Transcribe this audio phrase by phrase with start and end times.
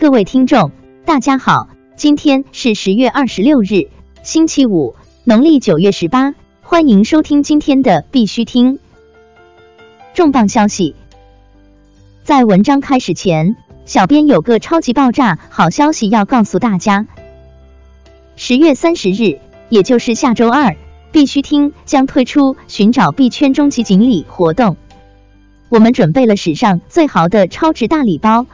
[0.00, 0.70] 各位听众，
[1.04, 3.88] 大家好，今天是十月二十六日，
[4.22, 8.78] 星期五，农历九月十八，欢迎收听今天的必须听。
[10.14, 10.94] 重磅消息，
[12.22, 13.56] 在文章开始前，
[13.86, 17.08] 小编有个超级爆炸好消息要告诉大家。
[18.36, 20.76] 十月三十日，也就是下周二，
[21.10, 24.76] 必须听将推出寻找币圈终极锦鲤活动。
[25.68, 28.46] 我们准备了史上最豪的超值大礼包。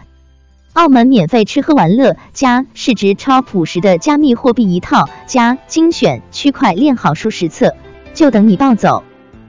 [0.75, 7.77] 澳门免费吃喝玩乐加市值超五十的加密货币一套加精选区块链好书十册，
[8.13, 9.05] 就等你抱走！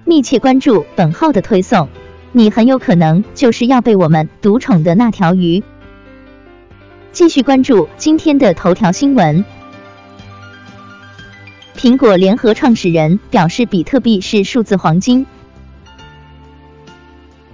[0.05, 1.89] 密切关注本号的推送，
[2.31, 5.63] 你很有可能就是要被我们独宠的那条鱼。
[7.11, 9.43] 继续关注今天的头条新闻。
[11.75, 15.25] 苹果联合创始人表示，比特币是数字黄金。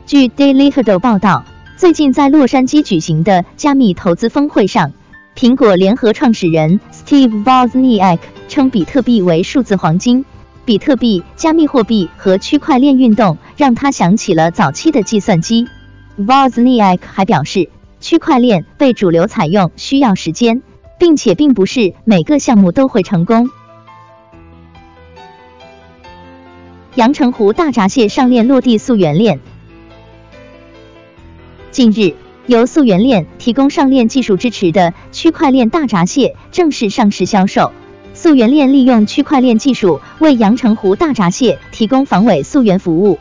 [0.06, 1.46] 据 Daily Huddle 报道。
[1.82, 4.92] 最近在洛杉矶举行的加密投资峰会上，
[5.36, 10.24] 苹果联合创始人 Steve Wozniak 称比特币为数字黄金。
[10.64, 15.66] 比特币、加密货币和区块链运动让他想起了早期的计算机。
[16.20, 20.62] Wozniak 还表示，区块链被主流采用需要时间，
[21.00, 23.50] 并且并不是每个项目都会成功。
[26.94, 29.40] 阳澄湖大闸蟹上链落地溯源链。
[31.72, 32.14] 近日，
[32.48, 37.72] 由溯源链提供上链技术支持的区块链大闸蟹正式上市销售。
[38.14, 43.20] 溯源链利用区块链技术为阳澄湖大闸蟹提供防伪溯源服务。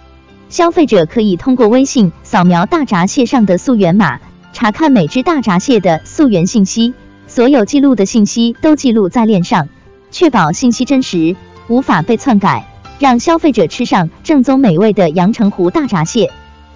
[0.48, 4.18] 消费者可以通过微信扫描大闸蟹上的溯源码，
[4.52, 6.92] 查看每只大闸蟹的溯源信息，
[7.28, 9.68] 所有记录的信息都记录在链上，
[10.10, 11.36] 确保信息真实，
[11.68, 12.66] 无法被篡改，
[12.98, 16.32] 让消费者吃上正宗美味的阳澄湖大闸蟹。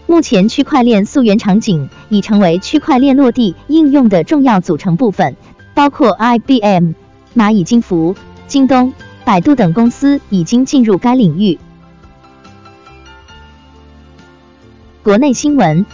[0.06, 5.34] 目前，区块链溯源场景已成为区块链落地应用的重要组成部分，
[5.74, 6.92] 包括 IBM、
[7.34, 8.14] 蚂蚁金服、
[8.46, 8.92] 京东、
[9.24, 11.58] 百度等公司已经进入该领域。
[15.02, 15.86] 国内新闻：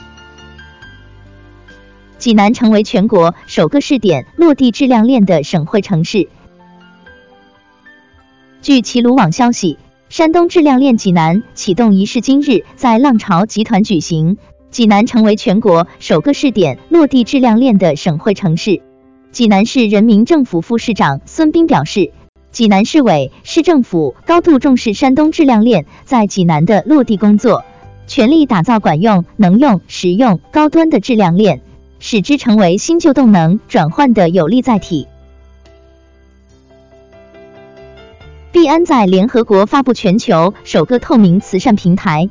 [2.18, 6.28] 济南成为全国首个试点落地质量链的省会城市。
[8.60, 9.78] 据齐鲁网消息。
[10.10, 14.38] 山东质量链济南启动仪式今日在浪潮集团举行，
[14.72, 18.82] 济南成为全国首个试点落地质量链的省会城市。
[19.30, 22.10] 济南市人民政府副市长孙斌表示，
[22.50, 27.62] 济南市委市政府高度重视山东质量链在济南的落地工作，
[28.08, 31.60] 全力打造管用、能用、实用、高端的质量链，
[32.00, 35.06] 使之成为新旧动能转换的有力载体。
[38.52, 42.28] 币安在联合国发布全球首个透明慈善平台。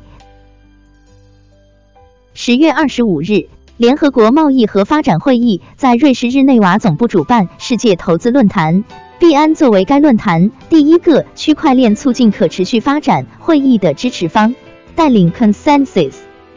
[2.34, 3.48] 十月二十五日，
[3.78, 8.84] 联合国贸易和发展会议在瑞士日内瓦总部主办世界投资论坛，
[9.18, 14.54] 币安作为该论坛第一个区块链促进可持续发展会议的支持方，
[14.94, 16.12] 带领 Consensus、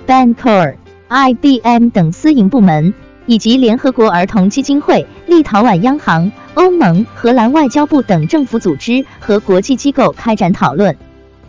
[0.05, 0.75] Bancor、
[1.07, 2.93] IBM 等私营部门。
[3.25, 10.95] 以及联合国儿童基金会、立陶宛央行、欧盟、荷兰外交部等政府组织和国际机构开展讨论。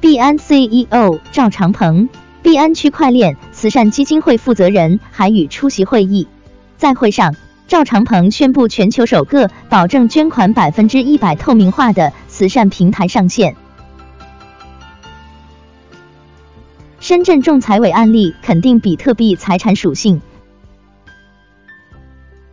[0.01, 2.09] 币安 CEO 赵长鹏、
[2.43, 6.29] 币安区块链慈善基金会负责人韩宇出席会议。
[6.77, 7.35] 在会上，
[7.67, 13.57] 赵长鹏宣布全球首个保证捐款百分之一百透明化的慈善平台上线。
[17.01, 20.21] 深圳仲裁委案例肯定比特币财产属性。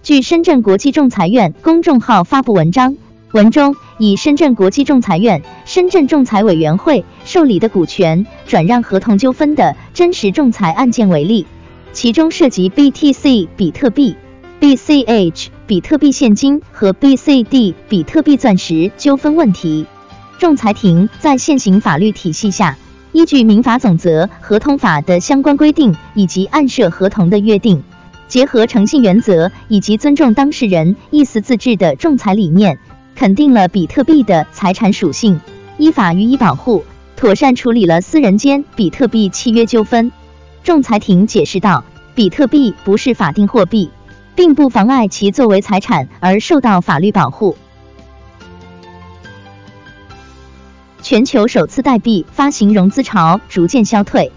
[0.04, 2.98] 据深圳国际仲裁院公众号发布文章，
[3.34, 11.46] 文中以深圳国际仲裁院、深圳仲裁委员会受理的股权转让合同纠纷的真实仲裁案件为例，
[11.94, 14.16] 其中涉及 BTC 比特币、
[14.60, 19.86] BCH 比特币现金和 BCD 比特币钻石纠纷问题。
[20.40, 22.76] 仲裁庭在现行法律体系下，
[23.12, 27.84] 依据民法总则、合同法的相关规定以及案涉合同的约定。
[28.32, 32.80] 结合诚信原则以及尊重当事人意思自治的仲裁理念，
[33.14, 35.42] 肯定了比特币的财产属性，
[35.78, 36.86] 依法予以保护，
[37.18, 40.14] 妥善处理了私人间比特币契约纠纷。
[40.64, 41.84] 仲裁庭解释道，
[42.16, 43.92] 比特币不是法定货币，
[44.34, 47.58] 并不妨碍其作为财产而受到法律保护。
[51.02, 54.32] 全球首次代币发行融资潮逐渐消退。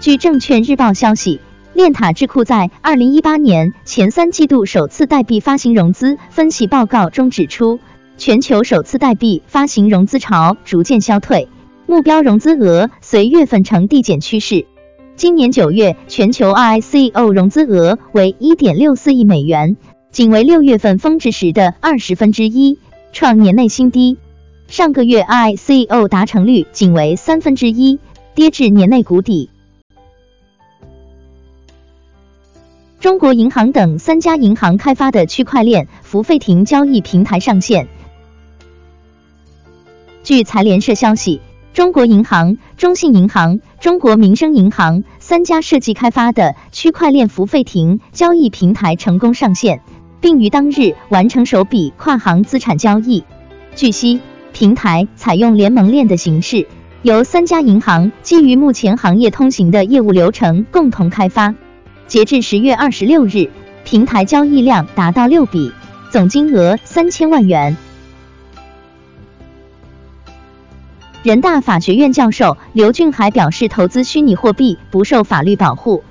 [0.00, 1.40] 据证券日报消息。
[1.74, 7.80] 链塔智库在二零一八年前三季度首次代币发行融资分析报告中指出，
[8.16, 11.48] 全球首次代币发行融资潮逐渐消退，
[11.86, 14.66] 目标融资额随月份呈递减趋势。
[15.16, 19.76] 今年九月，全球 ICO 融资额为一点六四亿美元，
[20.12, 22.78] 仅为六月份峰值时的二十分之一，
[23.12, 24.16] 创年内新低。
[24.68, 27.98] 上个月 ICO 达成率仅为三分之一，
[28.36, 29.50] 跌至年内谷底。
[33.04, 37.86] 中国银行等三家银行开发的区块链付费亭交易平台上线。
[40.22, 41.42] 据财联社消息，
[41.74, 49.82] 中国银行、中信银行、中国民生银行三家设计开发的区块链付费亭交易平台成功上线，
[50.22, 53.22] 并于当日完成首笔跨行资产交易。
[53.76, 54.18] 据悉，
[54.54, 56.66] 平台采用联盟链的形式，
[57.02, 61.54] 由三家银行基于目前行业通行的业务流程共同开发。
[62.06, 63.48] 截至十月二十六日，
[63.84, 65.72] 平台交易量达到六笔，
[66.10, 67.76] 总金额三千万元。
[71.22, 76.04] 人大法学院教授刘俊海表示，投资虚拟货币不受法律保护。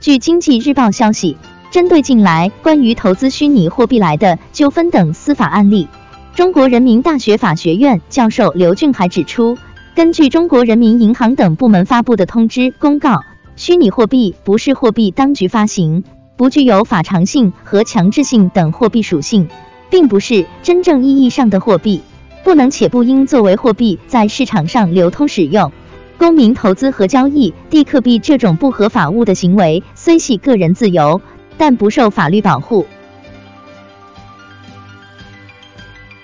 [0.00, 1.36] 据经济日报消息，
[1.70, 5.86] 针对近来关于投资虚拟货币来的纠纷等司法案例，
[6.34, 9.58] 中国人民大学法学院教授刘俊海指出，
[9.94, 13.22] 根据中国人民银行等部门发布的通知公告。
[13.58, 16.04] 虚拟货币不是货币当局发行，
[16.36, 19.48] 不具有法偿性和强制性等货币属性，
[19.90, 22.00] 并不是真正意义上的货币，
[22.44, 25.72] 不能且不应作为货币在市场上流通使用。
[26.18, 31.20] 公民投资和交易地克币这种不合法物的行为，虽系个人自由，
[31.56, 32.86] 但不受法律保护。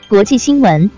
[0.09, 0.89] 国际新闻：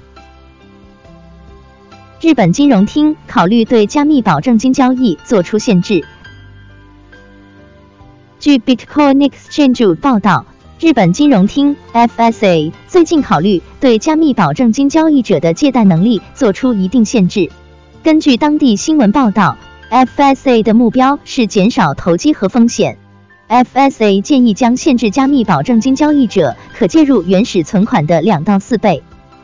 [2.20, 6.04] 日本金融厅考虑对加密保证金交易作出限制。
[8.46, 10.46] 据 Bitcoin Exchange 报道，
[10.78, 17.50] 日本金融厅 FSA 最近考虑对加密保证金交易者的借贷能力做出一定限制。
[18.04, 19.56] 根据当地新闻报道
[19.90, 22.96] ，FSA 的目标是减少投机和风险。
[23.48, 29.02] FSA 建议将限制加密保证金交易者可介入原始存款的两到四倍。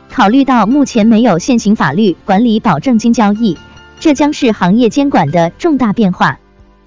[0.09, 3.57] 考虑到目前没有现行法律管理保证金交易，
[3.99, 6.39] 这将是行业监管的重大变化。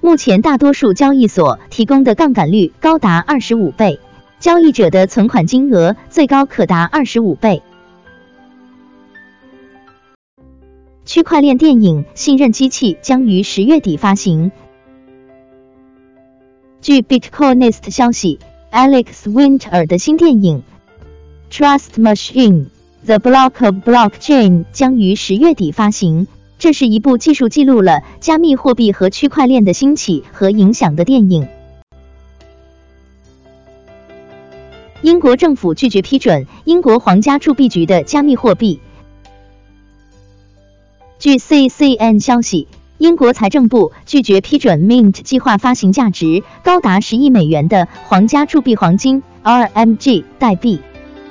[0.07, 3.99] 目前大多数交易所提供的杠杆率高达二十五倍，
[4.39, 7.61] 交易者的存款金额最高可达二十五倍。
[11.05, 14.53] 区块链电影《信任机器》将于十月底发行。
[16.81, 18.39] 据 Bitcoinist 消息
[18.71, 20.63] ，Alex Winter 的新电影
[21.53, 22.67] 《Trust Machine:
[23.05, 26.29] The Block of Blockchain》将于十月底发行。
[26.59, 31.49] 这是一部技术记录了加密货币和区块链的兴起和影响的电影。
[35.03, 38.81] 英国政府拒绝批准英国皇家铸币局的加密货币。
[41.19, 42.67] 据 CCN 消息，
[42.99, 50.81] 英国财政部拒绝批准 Mint 计划发行价值高达十亿美元的皇家铸币黄金 （RMG） 代币。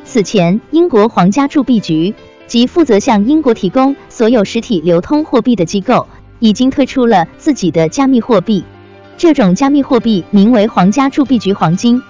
[0.06, 2.13] 此前，英国皇家铸币局。
[2.55, 6.07] 及负责向英国提供所有实体流通货币的机构，
[6.39, 8.63] 已经推出了自己的加密货币。
[9.17, 12.01] 这种加密货币名为皇家铸币局黄金。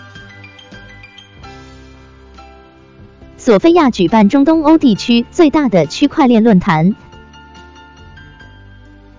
[3.38, 6.96] 索菲亚举办中东欧地区最大的区块链论坛。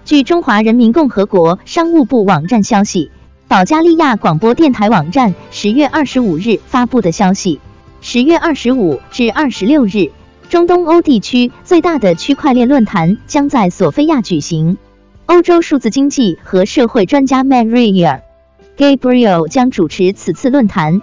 [0.04, 3.10] 据中华人民共和国商务部网站消息，
[3.48, 7.58] 保加利亚广播电台网站十月二十五日发布的消息，
[8.00, 10.12] 十月二十五至二十六日。
[10.48, 14.78] 中东欧地区最大的区块链论坛将在索菲亚举行。
[15.26, 18.20] 欧洲数字经济和社会专家 Maria
[18.76, 21.02] Gabriel 将主持此次论坛。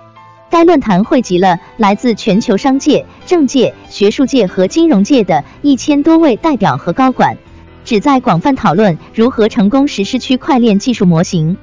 [0.50, 7.38] 该论坛汇集了来自全球商界、政界、学术界和金融界的一千多位代表和高管，
[7.84, 11.58] 旨在广泛讨论如何成功实施区块链技术模型。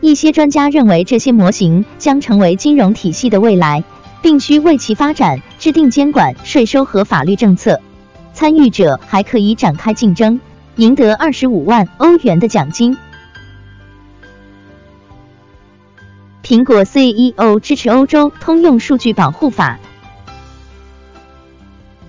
[0.00, 3.84] 一些专家认为，这些模型将成为金融体系的未来。
[4.22, 7.80] 并需为其发展制定监管、税收和法律政策。
[8.32, 10.40] 参与者还可以展开竞争，
[10.76, 12.96] 赢得二十五万欧元的奖金。
[16.42, 19.78] 苹果 CEO 支持欧洲通用数据保护法。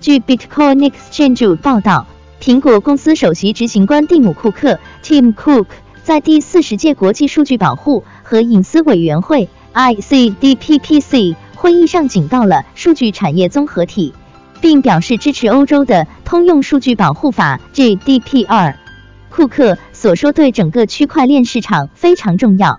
[0.00, 2.06] 据 Bitcoin Exchange 报道，
[2.40, 5.66] 苹果公司首席执行官蒂姆·库克 （Tim Cook）
[6.04, 11.34] 在第四十届国际数据保护和隐私委员会 （ICDPPC）。
[11.60, 14.14] 会议上警告了数据产业综合体，
[14.60, 18.76] 并表示支持欧洲的通用数据保护法 （GDPR）。
[19.28, 22.78] 库克所说对整个区块链市场非常重要。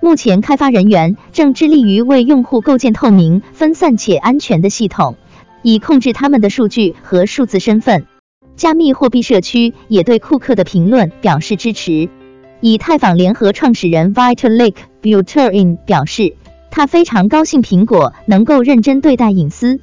[0.00, 5.16] 目前，开发人员正致力于为用户构建透明、分散且安全的系统，
[5.62, 8.06] 以控制他们的数据和数字身份。
[8.54, 12.08] 加密货币社区也对库克的评论表示支持。
[12.60, 16.36] 以太坊联合创始人 Vitalik Buterin 表示，
[16.70, 19.80] 他非常高兴苹果能够认真对待隐私。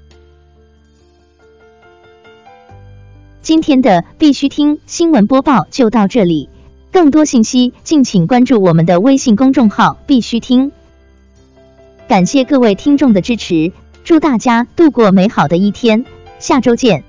[3.42, 6.50] 今天的必须听新闻播报就到这里，
[6.92, 10.72] 更多信息敬请关注我们的微信公众号“必须听”。
[12.10, 13.72] 感谢各位听众的支持，
[14.04, 16.06] 祝大家度过美好的一天，
[16.40, 17.04] 下周见。